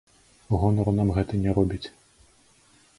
[0.63, 1.83] Гонару нам гэта не робіць.